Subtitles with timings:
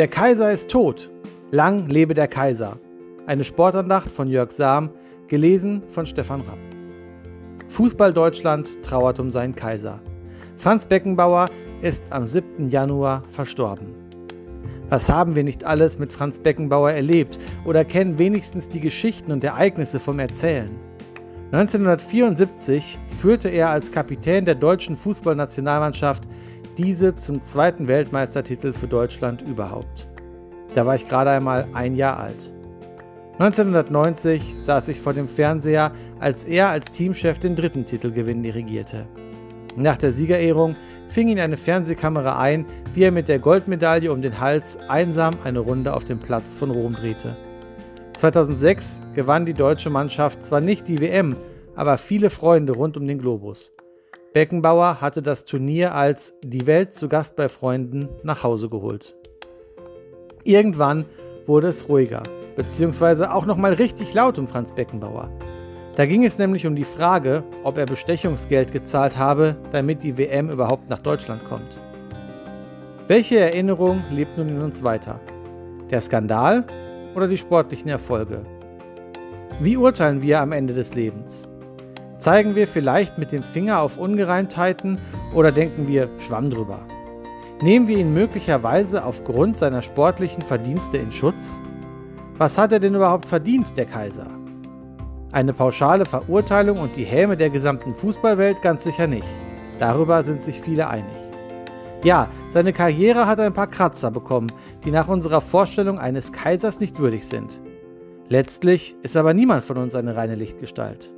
[0.00, 1.10] Der Kaiser ist tot.
[1.50, 2.78] Lang lebe der Kaiser.
[3.26, 4.88] Eine Sportandacht von Jörg Sam,
[5.28, 6.56] gelesen von Stefan Rapp.
[7.68, 10.00] Fußball Deutschland trauert um seinen Kaiser.
[10.56, 11.50] Franz Beckenbauer
[11.82, 12.70] ist am 7.
[12.70, 13.92] Januar verstorben.
[14.88, 19.44] Was haben wir nicht alles mit Franz Beckenbauer erlebt oder kennen wenigstens die Geschichten und
[19.44, 20.70] Ereignisse vom Erzählen?
[21.52, 26.26] 1974 führte er als Kapitän der deutschen Fußballnationalmannschaft
[26.78, 30.08] diese zum zweiten Weltmeistertitel für Deutschland überhaupt.
[30.74, 32.52] Da war ich gerade einmal ein Jahr alt.
[33.38, 39.06] 1990 saß ich vor dem Fernseher, als er als Teamchef den dritten Titelgewinn dirigierte.
[39.76, 40.76] Nach der Siegerehrung
[41.08, 45.60] fing ihn eine Fernsehkamera ein, wie er mit der Goldmedaille um den Hals einsam eine
[45.60, 47.36] Runde auf dem Platz von Rom drehte.
[48.16, 51.36] 2006 gewann die deutsche Mannschaft zwar nicht die WM,
[51.74, 53.72] aber viele Freunde rund um den Globus.
[54.32, 59.16] Beckenbauer hatte das Turnier als Die Welt zu Gast bei Freunden nach Hause geholt.
[60.44, 61.04] Irgendwann
[61.46, 62.22] wurde es ruhiger,
[62.54, 65.28] beziehungsweise auch nochmal richtig laut um Franz Beckenbauer.
[65.96, 70.48] Da ging es nämlich um die Frage, ob er Bestechungsgeld gezahlt habe, damit die WM
[70.48, 71.82] überhaupt nach Deutschland kommt.
[73.08, 75.18] Welche Erinnerung lebt nun in uns weiter?
[75.90, 76.64] Der Skandal
[77.16, 78.44] oder die sportlichen Erfolge?
[79.58, 81.48] Wie urteilen wir am Ende des Lebens?
[82.20, 84.98] Zeigen wir vielleicht mit dem Finger auf Ungereimtheiten
[85.34, 86.80] oder denken wir Schwamm drüber?
[87.62, 91.62] Nehmen wir ihn möglicherweise aufgrund seiner sportlichen Verdienste in Schutz?
[92.36, 94.26] Was hat er denn überhaupt verdient, der Kaiser?
[95.32, 99.28] Eine pauschale Verurteilung und die Häme der gesamten Fußballwelt ganz sicher nicht.
[99.78, 101.16] Darüber sind sich viele einig.
[102.04, 104.52] Ja, seine Karriere hat ein paar Kratzer bekommen,
[104.84, 107.60] die nach unserer Vorstellung eines Kaisers nicht würdig sind.
[108.28, 111.14] Letztlich ist aber niemand von uns eine reine Lichtgestalt.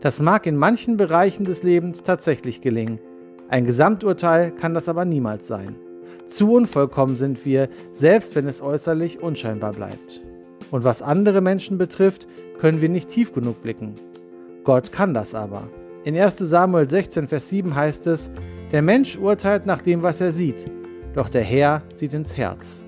[0.00, 2.98] Das mag in manchen Bereichen des Lebens tatsächlich gelingen.
[3.48, 5.76] Ein Gesamturteil kann das aber niemals sein.
[6.26, 10.22] Zu unvollkommen sind wir, selbst wenn es äußerlich unscheinbar bleibt.
[10.70, 12.26] Und was andere Menschen betrifft,
[12.58, 13.94] können wir nicht tief genug blicken.
[14.64, 15.68] Gott kann das aber.
[16.04, 18.30] In 1 Samuel 16, Vers 7 heißt es,
[18.70, 20.70] der Mensch urteilt nach dem, was er sieht,
[21.14, 22.84] doch der Herr sieht ins Herz.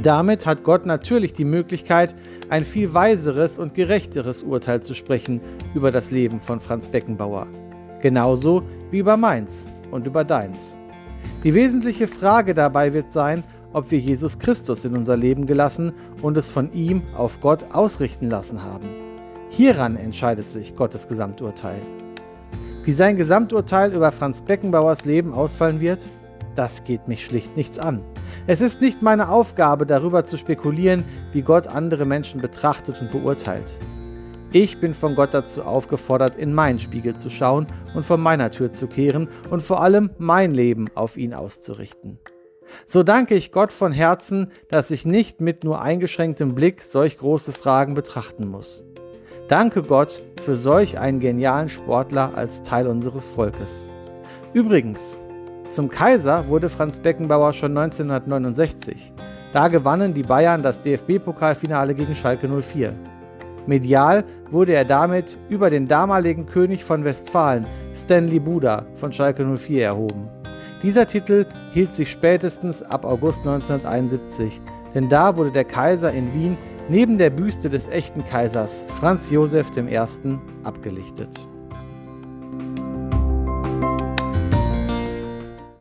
[0.00, 2.14] Damit hat Gott natürlich die Möglichkeit,
[2.48, 5.40] ein viel weiseres und gerechteres Urteil zu sprechen
[5.74, 7.46] über das Leben von Franz Beckenbauer.
[8.00, 10.78] Genauso wie über meins und über deins.
[11.44, 16.36] Die wesentliche Frage dabei wird sein, ob wir Jesus Christus in unser Leben gelassen und
[16.36, 18.88] es von ihm auf Gott ausrichten lassen haben.
[19.50, 21.80] Hieran entscheidet sich Gottes Gesamturteil.
[22.84, 26.08] Wie sein Gesamturteil über Franz Beckenbauers Leben ausfallen wird,
[26.54, 28.02] das geht mich schlicht nichts an.
[28.46, 33.78] Es ist nicht meine Aufgabe, darüber zu spekulieren, wie Gott andere Menschen betrachtet und beurteilt.
[34.54, 38.70] Ich bin von Gott dazu aufgefordert, in meinen Spiegel zu schauen und vor meiner Tür
[38.70, 42.18] zu kehren und vor allem mein Leben auf ihn auszurichten.
[42.86, 47.52] So danke ich Gott von Herzen, dass ich nicht mit nur eingeschränktem Blick solch große
[47.52, 48.84] Fragen betrachten muss.
[49.48, 53.90] Danke Gott für solch einen genialen Sportler als Teil unseres Volkes.
[54.52, 55.18] Übrigens,
[55.72, 59.12] zum Kaiser wurde Franz Beckenbauer schon 1969.
[59.52, 62.94] Da gewannen die Bayern das DFB-Pokalfinale gegen Schalke 04.
[63.66, 69.84] Medial wurde er damit über den damaligen König von Westfalen, Stanley Buda von Schalke 04
[69.84, 70.28] erhoben.
[70.82, 74.60] Dieser Titel hielt sich spätestens ab August 1971,
[74.94, 76.58] denn da wurde der Kaiser in Wien
[76.88, 79.98] neben der Büste des echten Kaisers Franz Josef I.
[80.64, 81.48] abgelichtet.